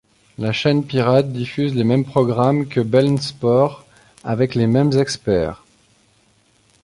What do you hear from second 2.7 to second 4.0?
BeIn Sports